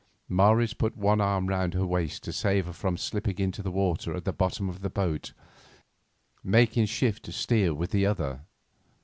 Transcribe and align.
Morris 0.27 0.73
put 0.73 0.97
one 0.97 1.21
arm 1.21 1.45
round 1.45 1.75
her 1.75 1.85
waist 1.85 2.23
to 2.23 2.33
save 2.33 2.65
her 2.65 2.73
from 2.73 2.97
slipping 2.97 3.37
into 3.37 3.61
the 3.61 3.69
water 3.69 4.15
at 4.15 4.25
the 4.25 4.33
bottom 4.33 4.67
of 4.67 4.81
the 4.81 4.89
boat, 4.89 5.31
making 6.43 6.87
shift 6.87 7.21
to 7.21 7.31
steer 7.31 7.71
with 7.71 7.91
the 7.91 8.03
other. 8.07 8.41